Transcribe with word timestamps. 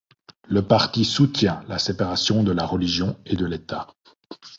Le 0.47 0.63
parti 0.63 1.05
soutient 1.05 1.63
la 1.67 1.77
séparation 1.77 2.41
de 2.41 2.51
la 2.51 2.65
religion 2.65 3.19
et 3.27 3.35
de 3.35 3.45
l'État. 3.45 3.85